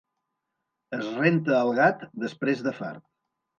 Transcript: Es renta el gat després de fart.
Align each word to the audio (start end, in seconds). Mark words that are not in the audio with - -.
Es 0.99 1.03
renta 1.17 1.59
el 1.67 1.71
gat 1.81 2.03
després 2.27 2.67
de 2.71 2.77
fart. 2.83 3.09